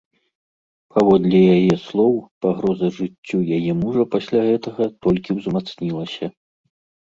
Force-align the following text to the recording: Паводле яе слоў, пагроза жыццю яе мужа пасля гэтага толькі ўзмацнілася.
Паводле 0.93 1.41
яе 1.55 1.75
слоў, 1.87 2.13
пагроза 2.45 2.89
жыццю 2.99 3.37
яе 3.59 3.71
мужа 3.83 4.03
пасля 4.17 4.39
гэтага 4.49 4.83
толькі 5.09 5.37
ўзмацнілася. 5.43 6.25